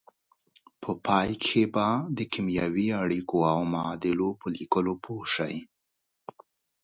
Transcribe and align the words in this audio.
په 0.81 0.91
پای 1.05 1.29
کې 1.43 1.61
به 1.73 1.87
د 2.17 2.19
کیمیاوي 2.33 2.87
اړیکو 3.03 3.37
او 3.53 3.59
معادلو 3.73 4.29
په 4.39 4.47
لیکلو 4.55 4.93
پوه 5.03 5.23
شئ. 5.33 5.55